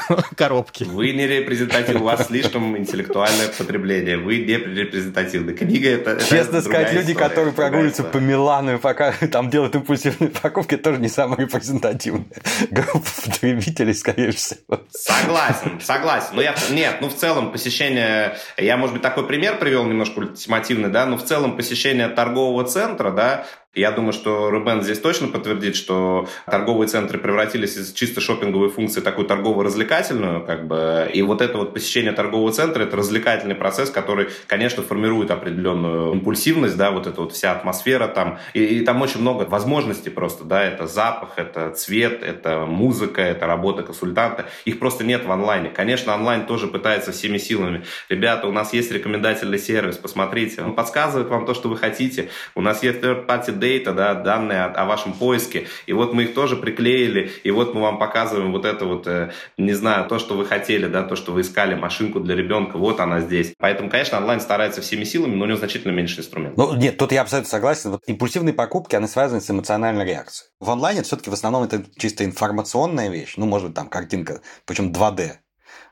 [0.35, 0.83] Коробки.
[0.83, 5.53] Вы не репрезентативны, у вас слишком интеллектуальное потребление, вы не репрезентативны.
[5.53, 10.29] Книга это, Честно сказать, люди, история, которые прогуливаются по Милану и пока там делают импульсивные
[10.29, 12.27] покупки, тоже не самые репрезентативные.
[12.69, 14.81] Группа потребителей, скорее всего.
[14.91, 16.29] Согласен, согласен.
[16.33, 20.89] Но я, нет, ну в целом посещение, я, может быть, такой пример привел немножко ультимативный,
[20.89, 25.75] да, но в целом посещение торгового центра, да, я думаю, что Рубен здесь точно подтвердит,
[25.75, 31.41] что торговые центры превратились из чисто шопинговой функции в такую торгово-развлекательную, как бы, и вот
[31.41, 37.05] это вот посещение торгового центра– это развлекательный процесс, который, конечно, формирует определенную импульсивность, да, вот
[37.05, 41.33] эта вот вся атмосфера там, и, и там очень много возможностей просто, да, это запах,
[41.35, 45.69] это цвет, это музыка, это работа консультанта, их просто нет в онлайне.
[45.69, 47.85] Конечно, онлайн тоже пытается всеми силами.
[48.09, 52.61] Ребята, у нас есть рекомендательный сервис, посмотрите, он подсказывает вам то, что вы хотите, у
[52.61, 56.55] нас есть third-party дейта, да, данные о, о вашем поиске, и вот мы их тоже
[56.55, 60.45] приклеили, и вот мы вам показываем вот это вот, э, не знаю, то, что вы
[60.45, 63.53] хотели, да, то, что вы искали, машинку для ребенка, вот она здесь.
[63.57, 66.57] Поэтому, конечно, онлайн старается всеми силами, но у него значительно меньше инструментов.
[66.57, 67.91] Ну, нет, тут я абсолютно согласен.
[67.91, 70.49] Вот импульсивные покупки, они связаны с эмоциональной реакцией.
[70.59, 74.91] В онлайне все-таки в основном это чисто информационная вещь, ну, может быть, там картинка, причем
[74.91, 75.31] 2D,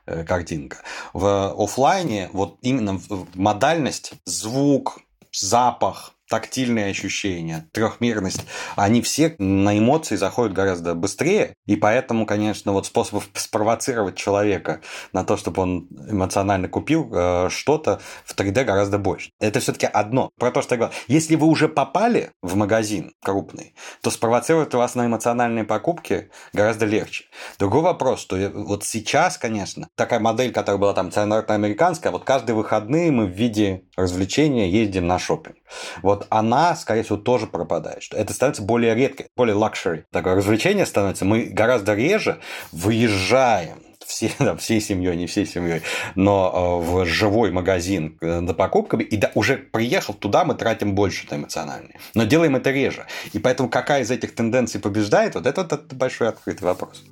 [0.06, 0.78] э, картинка.
[1.12, 3.00] В офлайне вот именно
[3.34, 4.98] модальность, звук,
[5.32, 8.44] запах, тактильные ощущения, трехмерность,
[8.76, 14.80] они все на эмоции заходят гораздо быстрее, и поэтому, конечно, вот способов спровоцировать человека
[15.12, 19.30] на то, чтобы он эмоционально купил э, что-то в 3D гораздо больше.
[19.40, 20.30] Это все-таки одно.
[20.38, 20.98] Про то, что я говорил.
[21.08, 27.24] Если вы уже попали в магазин крупный, то спровоцировать вас на эмоциональные покупки гораздо легче.
[27.58, 33.10] Другой вопрос, что вот сейчас, конечно, такая модель, которая была там американская, вот каждые выходные
[33.10, 35.56] мы в виде развлечения ездим на шопинг.
[36.02, 38.02] Вот вот она, скорее всего, тоже пропадает.
[38.02, 40.04] Что это становится более редко, более лакшери.
[40.10, 41.24] Такое развлечение становится.
[41.24, 42.40] Мы гораздо реже
[42.72, 45.82] выезжаем все, да, всей семьей, не всей семьей,
[46.14, 51.26] но э, в живой магазин э, покупками, и да, уже приехал туда, мы тратим больше
[51.30, 51.98] на эмоциональные.
[52.14, 53.06] Но делаем это реже.
[53.32, 57.04] И поэтому какая из этих тенденций побеждает, вот это, это большой открытый вопрос.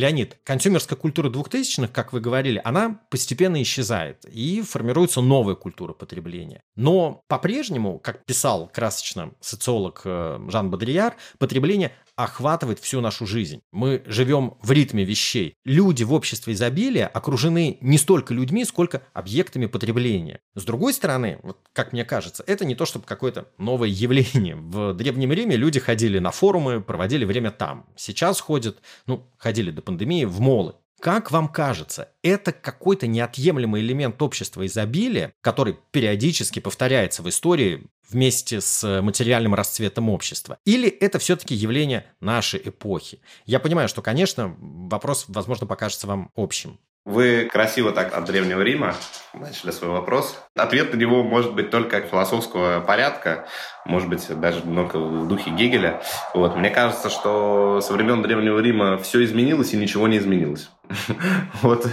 [0.00, 6.62] Леонид, консюмерская культура 2000-х, как вы говорили, она постепенно исчезает, и формируется новая культура потребления.
[6.74, 11.92] Но по-прежнему, как писал красочно социолог э, Жан Бодрияр, потребление
[12.24, 13.62] охватывает всю нашу жизнь.
[13.72, 15.54] Мы живем в ритме вещей.
[15.64, 20.40] Люди в обществе изобилия окружены не столько людьми, сколько объектами потребления.
[20.54, 24.56] С другой стороны, вот как мне кажется, это не то чтобы какое-то новое явление.
[24.56, 27.86] В Древнем Риме люди ходили на форумы, проводили время там.
[27.96, 30.74] Сейчас ходят, ну, ходили до пандемии в молы.
[31.00, 38.60] Как вам кажется, это какой-то неотъемлемый элемент общества изобилия, который периодически повторяется в истории вместе
[38.60, 40.58] с материальным расцветом общества?
[40.66, 43.20] Или это все-таки явление нашей эпохи?
[43.46, 46.78] Я понимаю, что, конечно, вопрос, возможно, покажется вам общим.
[47.06, 48.94] Вы красиво так от Древнего Рима
[49.32, 50.38] начали свой вопрос.
[50.54, 53.48] Ответ на него может быть только философского порядка,
[53.86, 56.02] может быть, даже немного в духе Гегеля.
[56.34, 56.56] Вот.
[56.56, 60.68] Мне кажется, что со времен Древнего Рима все изменилось и ничего не изменилось.
[61.62, 61.86] Вот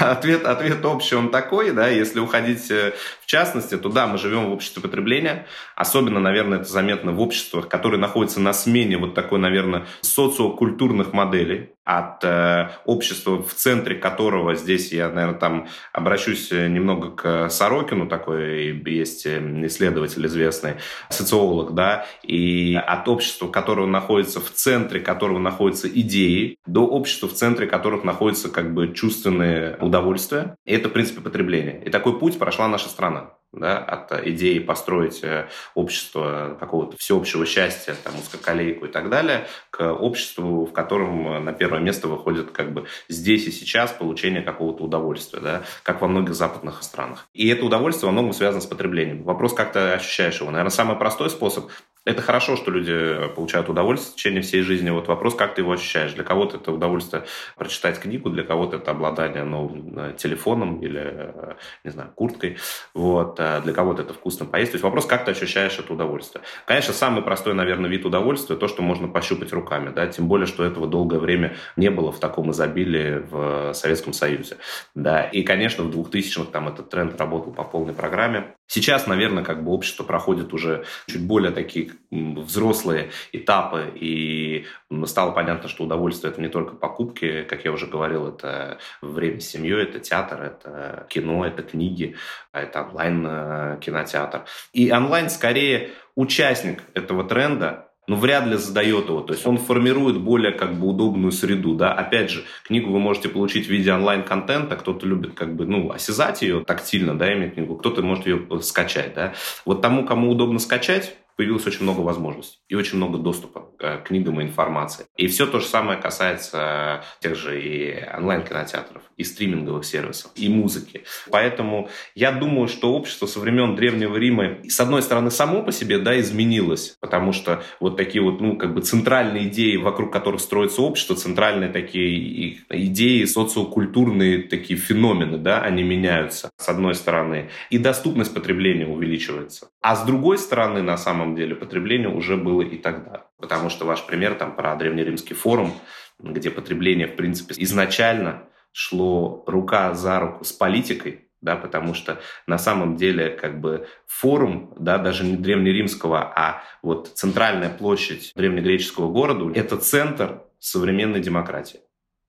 [0.00, 4.50] ответ, ответ общий он такой, да, если уходить э, в частности, то да, мы живем
[4.50, 9.38] в обществе потребления, особенно, наверное, это заметно в обществах, которые находятся на смене вот такой,
[9.38, 17.10] наверное, социокультурных моделей, от э, общества, в центре которого здесь я, наверное, там обращусь немного
[17.10, 20.74] к Сорокину, такой есть исследователь известный,
[21.10, 27.32] социолог, да, и от общества, которое находится в центре которого находятся идеи, до общества, в
[27.32, 30.56] центре которых находятся как бы чувственные удовольствия.
[30.64, 31.82] И это, в принципе, потребление.
[31.84, 37.94] И такой путь прошла наша страна да, от идеи построить э, общество какого-то всеобщего счастья,
[38.02, 42.72] там, узкоколейку и так далее, к обществу, в котором э, на первое место выходит как
[42.72, 47.28] бы здесь и сейчас получение какого-то удовольствия, да, как во многих западных странах.
[47.34, 49.22] И это удовольствие во многом связано с потреблением.
[49.22, 50.50] Вопрос, как ты ощущаешь его.
[50.50, 51.70] Наверное, самый простой способ
[52.04, 54.90] это хорошо, что люди получают удовольствие в течение всей жизни.
[54.90, 56.12] Вот вопрос, как ты его ощущаешь.
[56.12, 57.24] Для кого-то это удовольствие
[57.56, 62.58] прочитать книгу, для кого-то это обладание новым э, телефоном или, э, не знаю, курткой.
[62.92, 63.36] Вот.
[63.36, 64.72] Для кого-то это вкусно поесть.
[64.72, 66.42] То есть вопрос, как ты ощущаешь это удовольствие.
[66.66, 69.92] Конечно, самый простой, наверное, вид удовольствия– то, что можно пощупать руками.
[69.94, 70.06] Да?
[70.08, 74.56] Тем более, что этого долгое время не было в таком изобилии в Советском Союзе.
[74.94, 75.22] Да?
[75.22, 78.54] И, конечно, в 2000-х там этот тренд работал по полной программе.
[78.72, 84.64] Сейчас, наверное, как бы общество проходит уже чуть более такие взрослые этапы, и
[85.04, 89.48] стало понятно, что удовольствие– это не только покупки, как я уже говорил, это время с
[89.50, 92.16] семьей, это театр, это кино, это книги,
[92.50, 94.46] это онлайн-кинотеатр.
[94.72, 99.20] И онлайн скорее участник этого тренда, но вряд ли задает его.
[99.20, 101.74] То есть он формирует более как бы удобную среду.
[101.74, 101.92] Да?
[101.92, 104.76] Опять же, книгу вы можете получить в виде онлайн-контента.
[104.76, 107.76] Кто-то любит как бы, ну, осязать ее тактильно, да, иметь книгу.
[107.76, 109.14] Кто-то может ее скачать.
[109.14, 109.34] Да?
[109.64, 114.40] Вот тому, кому удобно скачать, появилось очень много возможностей и очень много доступа к книгам
[114.40, 115.06] и информации.
[115.16, 121.04] И все то же самое касается тех же и онлайн-кинотеатров, и стриминговых сервисов, и музыки.
[121.30, 125.98] Поэтому я думаю, что общество со времен Древнего Рима, с одной стороны, само по себе
[125.98, 130.82] да, изменилось, потому что вот такие вот, ну, как бы центральные идеи, вокруг которых строится
[130.82, 137.50] общество, центральные такие идеи, социокультурные такие феномены, да, они меняются, с одной стороны.
[137.70, 139.68] И доступность потребления увеличивается.
[139.80, 143.26] А с другой стороны, на самом самом деле потребление уже было и тогда.
[143.38, 145.72] Потому что ваш пример там про древнеримский форум,
[146.18, 152.58] где потребление, в принципе, изначально шло рука за руку с политикой, да, потому что на
[152.58, 159.50] самом деле как бы форум, да, даже не древнеримского, а вот центральная площадь древнегреческого города–
[159.54, 161.80] это центр современной демократии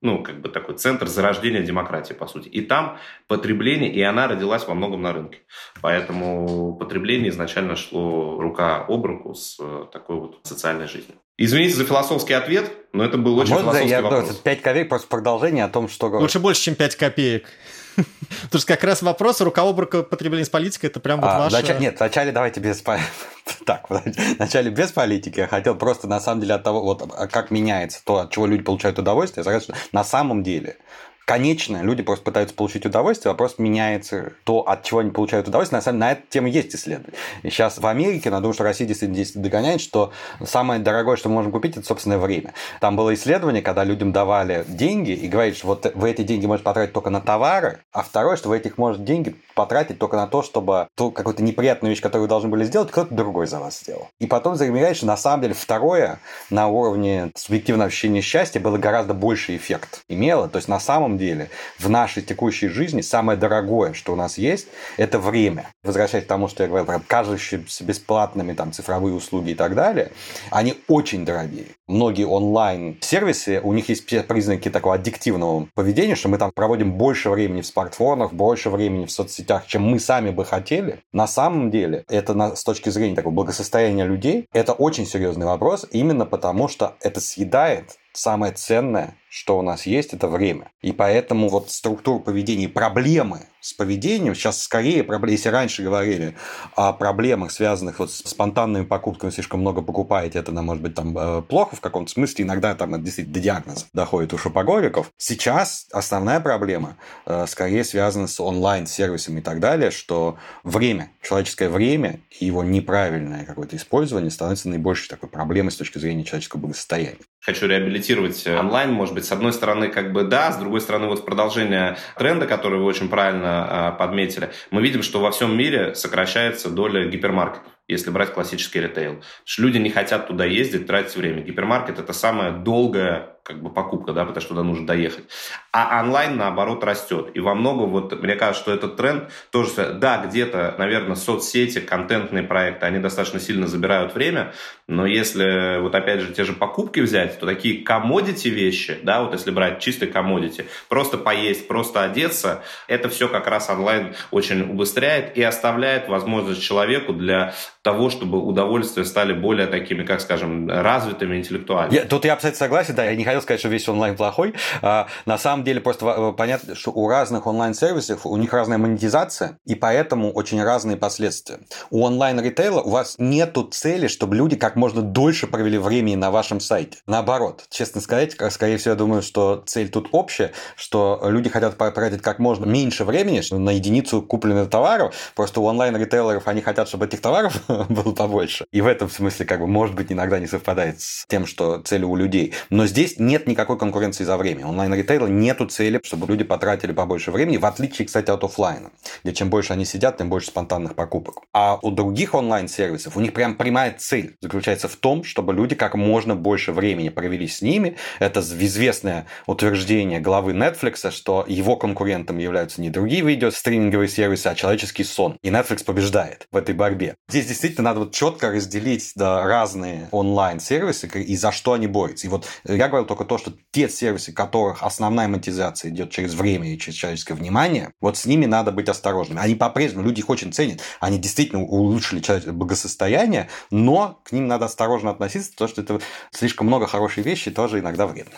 [0.04, 2.50] ну, как бы такой центр зарождения демократии, по сути.
[2.50, 5.40] И там потребление, и она родилась во многом на рынке.
[5.82, 11.16] Поэтому потребление изначально шло рука об руку с э, такой вот социальной жизнью.
[11.38, 14.36] Извините за философский ответ, но это был очень а философский я, вопрос.
[14.36, 16.08] 5 копеек просто продолжение о том, что...
[16.08, 17.48] Лучше больше, чем 5 копеек.
[17.96, 21.40] Потому что как раз вопрос рука об руку потребления с политикой, это прям вот а,
[21.40, 21.56] ваше...
[21.56, 21.80] Нач...
[21.80, 22.84] Нет, вначале давайте без...
[23.66, 25.40] Так, вначале без политики.
[25.40, 28.48] Я хотел просто, на самом деле, от того, вот а как меняется то, от чего
[28.48, 30.78] люди получают удовольствие, сказать, что на самом деле
[31.26, 35.78] конечно, люди просто пытаются получить удовольствие, вопрос меняется то, от чего они получают удовольствие.
[35.78, 37.18] На самом деле, на эту тему есть исследования.
[37.44, 40.12] И сейчас в Америке, но думаю, что Россия действительно здесь догоняет, что
[40.44, 42.54] самое дорогое, что мы можем купить, это собственное время.
[42.80, 46.66] Там было исследование, когда людям давали деньги и говорили, что вот вы эти деньги можете
[46.66, 50.44] потратить только на товары, а второе, что вы этих можете деньги потратить только на то,
[50.44, 54.10] чтобы ту какую-то неприятную вещь, которую вы должны были сделать, кто-то другой за вас сделал.
[54.20, 59.14] И потом замечаешь, что на самом деле второе на уровне субъективного ощущения счастья было гораздо
[59.14, 60.48] больше эффект имело.
[60.48, 61.50] То есть на самом самом деле
[61.80, 65.70] в нашей текущей жизни самое дорогое, что у нас есть, это время.
[65.84, 70.12] Возвращаясь к тому, что я говорил про кажущиеся бесплатными там, цифровые услуги и так далее,
[70.52, 71.66] они очень дорогие.
[71.88, 77.30] Многие онлайн-сервисы, у них есть все признаки такого аддиктивного поведения, что мы там проводим больше
[77.30, 81.00] времени в смартфонах, больше времени в соцсетях, чем мы сами бы хотели.
[81.14, 85.86] На самом деле, это на, с точки зрения такого благосостояния людей, это очень серьезный вопрос,
[85.92, 90.72] именно потому что это съедает самое ценное, что у нас есть, это время.
[90.84, 96.36] И поэтому вот структура поведения, проблемы с поведением, сейчас скорее, если раньше говорили
[96.76, 101.42] о проблемах, связанных вот с спонтанными покупками, слишком много покупаете, это, может быть, там э,
[101.42, 105.10] плохо в каком-то смысле, иногда там это действительно до диагноза доходит у шопоголиков.
[105.18, 112.20] Сейчас основная проблема э, скорее связана с онлайн-сервисами и так далее, что время, человеческое время
[112.40, 117.18] и его неправильное какое-то использование становится наибольшей такой проблемой с точки зрения человеческого благосостояния.
[117.40, 121.08] Хочу реабилитировать э, онлайн, может быть, с одной стороны, как бы да, с другой стороны,
[121.08, 125.58] вот в продолжение тренда, который вы очень правильно а, подметили, мы видим, что во всем
[125.58, 129.22] мире сокращается доля гипермаркетов если брать классический ритейл.
[129.44, 131.42] Что люди не хотят туда ездить, тратить время.
[131.42, 135.26] Гипермаркет– это самая долгая как бы покупка, да, потому что туда нужно доехать.
[135.74, 137.32] А онлайн, наоборот, растет.
[137.34, 142.44] И во многом, вот, мне кажется, что этот тренд тоже, да, где-то, наверное, соцсети, контентные
[142.44, 144.54] проекты, они достаточно сильно забирают время,
[144.88, 149.34] но если, вот опять же, те же покупки взять, то такие комодити вещи, да, вот
[149.34, 155.38] если брать чистые комодити, просто поесть, просто одеться, это все как раз онлайн очень убыстряет
[155.38, 161.94] и оставляет возможность человеку для того, чтобы удовольствия стали более такими, как скажем, развитыми интеллектуально.
[161.94, 164.54] Я, тут я абсолютно согласен, да, я не хотел сказать, что весь онлайн плохой.
[164.82, 169.58] А, на самом деле просто э, понятно, что у разных онлайн-сервисов у них разная монетизация,
[169.66, 171.60] и поэтому очень разные последствия.
[171.90, 176.60] У онлайн-ритейла у вас нету цели, чтобы люди как можно дольше провели времени на вашем
[176.60, 177.00] сайте.
[177.08, 182.22] Наоборот, честно сказать, скорее всего, я думаю, что цель тут общая, что люди хотят потратить
[182.22, 187.22] как можно меньше времени на единицу купленных товаров, просто у онлайн-ритейлеров они хотят, чтобы этих
[187.22, 188.66] товаров было побольше.
[188.72, 192.04] И в этом смысле, как бы, может быть, иногда не совпадает с тем, что цели
[192.04, 192.54] у людей.
[192.70, 194.68] Но здесь нет никакой конкуренции за время.
[194.68, 198.92] Онлайн-ритейла нету цели, чтобы люди потратили побольше времени, в отличие, кстати, от офлайна,
[199.24, 201.44] где чем больше они сидят, тем больше спонтанных покупок.
[201.54, 205.96] А у других онлайн-сервисов у них прям прямая цель заключается в том, чтобы люди как
[205.96, 207.98] можно больше времени провели с ними.
[208.20, 215.04] Это известное утверждение главы Netflix, что его конкурентом являются не другие видеостриминговые сервисы, а человеческий
[215.04, 215.38] сон.
[215.42, 217.16] И Netflix побеждает в этой борьбе.
[217.30, 222.28] Здесь действительно надо вот четко разделить да, разные онлайн-сервисы и за что они борются.
[222.28, 226.74] И вот я говорил только то, что те сервисы, которых основная монетизация идет через время
[226.74, 229.40] и через человеческое внимание, вот с ними надо быть осторожными.
[229.40, 234.66] Они по-прежнему, люди их очень ценят, они действительно улучшили человеческое благосостояние, но к ним надо
[234.66, 238.36] осторожно относиться, потому что это слишком много хорошей вещи тоже иногда вредно.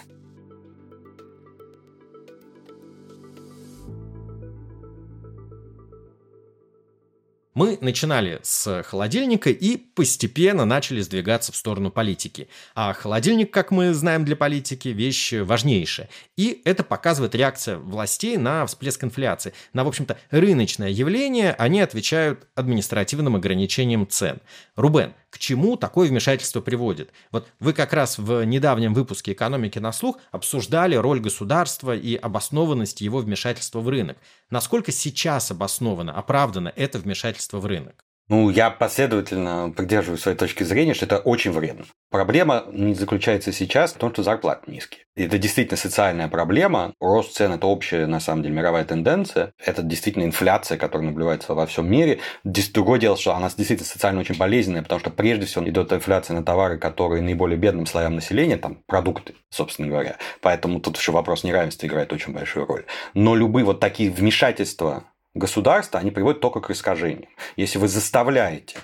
[7.55, 12.49] Мы начинали с холодильника и постепенно начали сдвигаться в сторону политики.
[12.75, 16.09] А холодильник, как мы знаем для политики, вещь важнейшая.
[16.35, 19.53] И это показывает реакция властей на всплеск инфляции.
[19.71, 24.41] На, в общем-то, рыночное явление они отвечают административным ограничением цен.
[24.75, 27.11] Рубен, к чему такое вмешательство приводит?
[27.29, 33.01] Вот вы как раз в недавнем выпуске «Экономики на слух» обсуждали роль государства и обоснованность
[33.01, 34.17] его вмешательства в рынок.
[34.49, 38.05] Насколько сейчас обосновано, оправдано это вмешательство в рынок?
[38.27, 41.85] Ну, я последовательно поддерживаю своей точки зрения, что это очень вредно.
[42.09, 45.01] Проблема не заключается сейчас в том, что зарплаты низкие.
[45.15, 46.93] Это действительно социальная проблема.
[46.99, 49.53] Рост цен– это общая, на самом деле, мировая тенденция.
[49.63, 52.19] Это действительно инфляция, которая наблюдается во всем мире.
[52.43, 56.43] Другое дело, что она действительно социально очень болезненная, потому что прежде всего идет инфляция на
[56.43, 60.17] товары, которые наиболее бедным слоям населения, там продукты, собственно говоря.
[60.41, 62.85] Поэтому тут еще вопрос неравенства играет очень большую роль.
[63.13, 65.03] Но любые вот такие вмешательства
[65.35, 67.29] государства, они приводят только к искажениям.
[67.55, 68.77] Если вы заставляете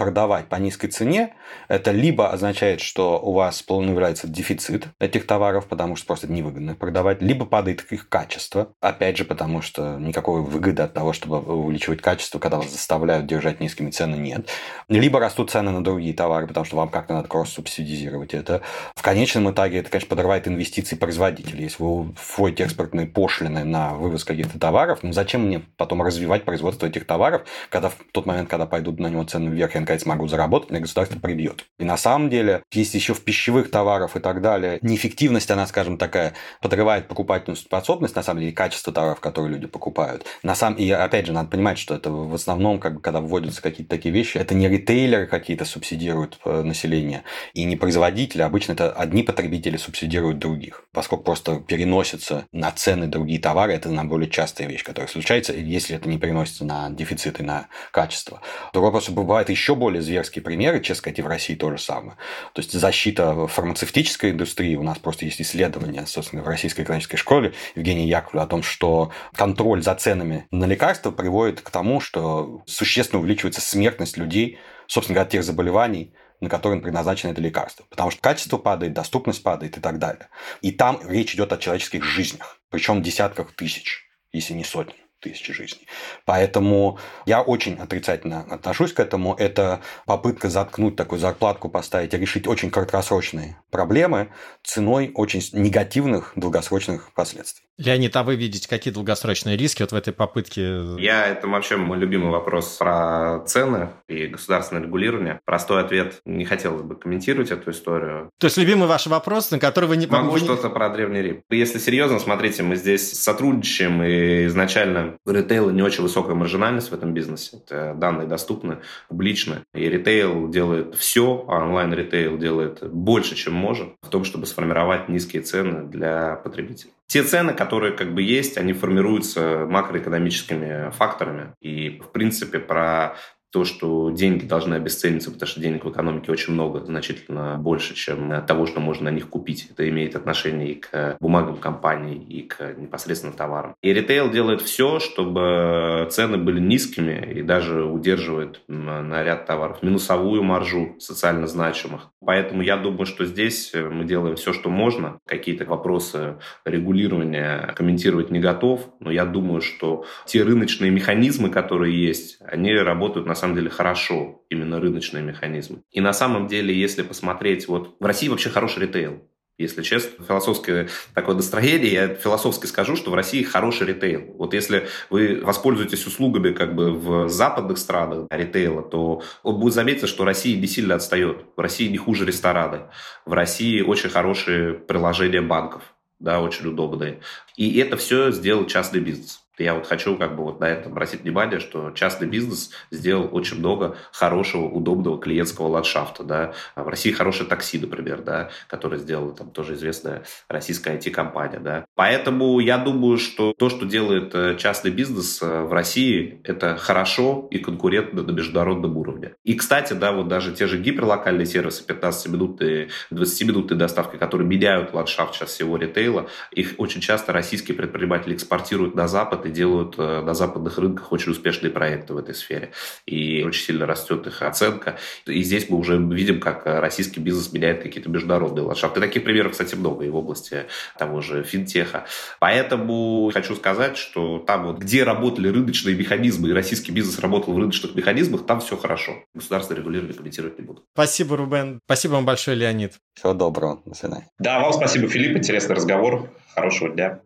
[0.00, 1.34] продавать по низкой цене,
[1.68, 7.20] это либо означает, что у вас является дефицит этих товаров, потому что просто невыгодно продавать,
[7.20, 12.38] либо падает их качество, опять же, потому что никакой выгоды от того, чтобы увеличивать качество,
[12.38, 14.48] когда вас заставляют держать низкими цены, нет.
[14.88, 18.62] Либо растут цены на другие товары, потому что вам как-то надо кросс-субсидизировать это.
[18.96, 21.64] В конечном итоге это, конечно, подрывает инвестиции производителей.
[21.64, 26.86] Если вы вводите экспортные пошлины на вывоз каких-то товаров, ну зачем мне потом развивать производство
[26.86, 30.70] этих товаров, когда в тот момент, когда пойдут на него цены вверх, наконец могу заработать,
[30.70, 31.66] мне государство прибьет.
[31.78, 35.98] И на самом деле, есть еще в пищевых товарах и так далее, неэффективность, она, скажем,
[35.98, 40.24] такая, подрывает покупательную способность, на самом деле, и качество товаров, которые люди покупают.
[40.42, 40.78] На самом...
[40.78, 44.14] И опять же, надо понимать, что это в основном, как бы, когда вводятся какие-то такие
[44.14, 47.24] вещи, это не ритейлеры какие-то субсидируют э, население,
[47.54, 53.40] и не производители, обычно это одни потребители субсидируют других, поскольку просто переносятся на цены другие
[53.40, 57.42] товары, это на более частая вещь, которая случается, если это не переносится на дефицит и
[57.42, 58.40] на качество.
[58.72, 62.16] Другой вопрос, бывает еще более зверские примеры, честно сказать, и в России то же самое.
[62.52, 67.54] То есть защита фармацевтической индустрии, у нас просто есть исследования, собственно, в Российской экономической школе
[67.74, 73.20] Евгения Яковлева о том, что контроль за ценами на лекарства приводит к тому, что существенно
[73.20, 77.84] увеличивается смертность людей, собственно говоря, от тех заболеваний, на которые предназначено это лекарство.
[77.90, 80.28] Потому что качество падает, доступность падает и так далее.
[80.62, 85.86] И там речь идет о человеческих жизнях, причем десятках тысяч, если не сотен тысячи жизней.
[86.24, 89.34] Поэтому я очень отрицательно отношусь к этому.
[89.34, 97.69] Это попытка заткнуть такую зарплатку, поставить решить очень краткосрочные проблемы ценой очень негативных долгосрочных последствий.
[97.80, 100.96] Леонид, а вы видите какие долгосрочные риски вот в этой попытке?
[100.98, 105.40] Я, это вообще мой любимый вопрос про цены и государственное регулирование.
[105.44, 108.30] Простой ответ, не хотел бы комментировать эту историю.
[108.38, 110.06] То есть любимый ваш вопрос, на который вы не...
[110.06, 111.42] Могу вы что-то про Древний Рим.
[111.50, 116.94] Если серьезно, смотрите, мы здесь сотрудничаем и изначально сфере ритейла не очень высокая маржинальность в
[116.94, 117.58] этом бизнесе.
[117.58, 118.78] Это данные доступны
[119.08, 119.62] публично.
[119.74, 125.42] И ритейл делает все, а онлайн-ритейл делает больше, чем может, в том, чтобы сформировать низкие
[125.42, 126.92] цены для потребителей.
[127.10, 131.54] Те цены, которые как бы есть, они формируются макроэкономическими факторами.
[131.60, 133.16] И, в принципе, про
[133.52, 138.44] то, что деньги должны обесцениться, потому что денег в экономике очень много, значительно больше, чем
[138.46, 139.68] того, что можно на них купить.
[139.72, 143.74] Это имеет отношение и к бумагам компаний, и к непосредственно товарам.
[143.82, 150.44] И ритейл делает все, чтобы цены были низкими и даже удерживает на ряд товаров минусовую
[150.44, 152.12] маржу социально значимых.
[152.24, 155.18] Поэтому я думаю, что здесь мы делаем все, что можно.
[155.26, 162.38] Какие-то вопросы регулирования комментировать не готов, но я думаю, что те рыночные механизмы, которые есть,
[162.40, 165.82] они работают на самом деле хорошо, именно рыночные механизмы.
[165.90, 169.22] И на самом деле, если посмотреть, вот в России вообще хороший ритейл.
[169.60, 174.34] Если честно, философское такое настроение, я философски скажу, что в России хороший ритейл.
[174.38, 180.08] Вот если вы воспользуетесь услугами как бы в западных странах ритейла, то вот будет заметить,
[180.08, 181.44] что Россия не сильно отстает.
[181.58, 182.84] В России не хуже рестораны.
[183.26, 185.82] В России очень хорошие приложения банков,
[186.20, 187.20] да, очень удобные.
[187.58, 189.42] И это все сделал частный бизнес.
[189.62, 193.58] Я вот хочу как бы вот на это обратить внимание, что частный бизнес сделал очень
[193.58, 196.24] много хорошего, удобного клиентского ландшафта.
[196.24, 196.52] Да.
[196.76, 201.60] В России хорошее такси, например, да, которое сделала там тоже известная российская IT-компания.
[201.60, 201.84] Да.
[201.94, 207.48] Поэтому я думаю, что то, что делает э, частный бизнес э, в России, это хорошо
[207.50, 209.34] и конкурентно на международном уровне.
[209.44, 215.34] И, кстати, да, вот даже те же гиперлокальные сервисы 15-минутные, 20-минутные доставки, которые меняют ландшафт
[215.34, 220.34] сейчас всего ритейла, их очень часто российские предприниматели экспортируют на Запад и делают э, на
[220.34, 222.72] западных рынках очень успешные проекты в этой сфере.
[223.06, 224.98] И очень сильно растет их оценка.
[225.26, 229.00] И здесь мы уже видим, как российский бизнес меняет какие-то международные ландшафты.
[229.00, 230.66] Таких примеров, кстати, много и в области
[230.98, 232.06] того же финтеха.
[232.38, 237.58] Поэтому хочу сказать, что там вот, где работали рыночные механизмы, и российский бизнес работал в
[237.58, 239.24] рыночных механизмах, там все хорошо.
[239.34, 240.82] Государство регулирование комментировать не буду.
[240.94, 241.80] Спасибо, Рубен.
[241.84, 242.94] Спасибо вам большое, Леонид.
[243.14, 243.82] Всего доброго.
[243.84, 244.28] До свидания.
[244.38, 245.36] Да, вам спасибо, Филипп.
[245.36, 246.30] Интересный разговор.
[246.54, 247.20] Хорошего дня.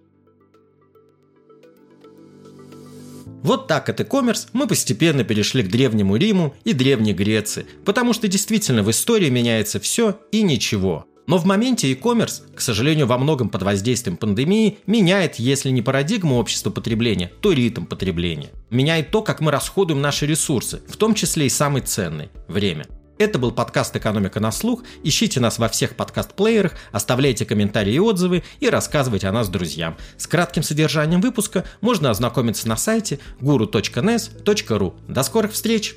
[3.44, 8.26] Вот так от e-commerce мы постепенно перешли к Древнему Риму и Древней Греции, потому что
[8.26, 11.04] действительно в истории меняется все и ничего.
[11.26, 16.38] Но в моменте e-commerce, к сожалению, во многом под воздействием пандемии, меняет, если не парадигму
[16.38, 18.48] общества потребления, то ритм потребления.
[18.70, 22.86] Меняет то, как мы расходуем наши ресурсы, в том числе и самый ценный– время.
[23.18, 24.82] Это был подкаст «Экономика на слух».
[25.02, 29.96] Ищите нас во всех подкаст-плеерах, оставляйте комментарии и отзывы и рассказывайте о нас друзьям.
[30.16, 34.94] С кратким содержанием выпуска можно ознакомиться на сайте guru.nes.ru.
[35.08, 35.94] До скорых встреч!